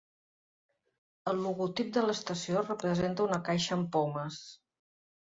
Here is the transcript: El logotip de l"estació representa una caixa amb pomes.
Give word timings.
El 1.31 1.35
logotip 1.47 1.91
de 1.97 2.03
l"estació 2.03 2.63
representa 2.63 3.23
una 3.27 3.39
caixa 3.51 3.77
amb 3.77 3.93
pomes. 3.97 4.41